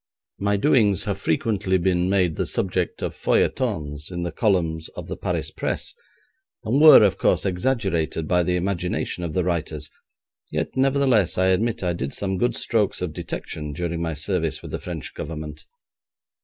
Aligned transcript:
My 0.39 0.57
doings 0.57 1.03
have 1.03 1.19
frequently 1.21 1.77
been 1.77 2.09
made 2.09 2.35
the 2.35 2.47
subject 2.47 3.03
of 3.03 3.13
feuilletons 3.13 4.09
in 4.09 4.23
the 4.23 4.31
columns 4.31 4.89
of 4.97 5.07
the 5.07 5.15
Paris 5.15 5.51
Press, 5.51 5.93
and 6.63 6.81
were, 6.81 7.03
of 7.03 7.19
course, 7.19 7.45
exaggerated 7.45 8.27
by 8.27 8.41
the 8.41 8.55
imagination 8.55 9.23
of 9.23 9.33
the 9.33 9.43
writers, 9.43 9.91
yet, 10.49 10.75
nevertheless, 10.75 11.37
I 11.37 11.49
admit 11.49 11.83
I 11.83 11.93
did 11.93 12.15
some 12.15 12.39
good 12.39 12.55
strokes 12.55 13.03
of 13.03 13.13
detection 13.13 13.73
during 13.73 14.01
my 14.01 14.15
service 14.15 14.63
with 14.63 14.71
the 14.71 14.79
French 14.79 15.13
Government. 15.13 15.67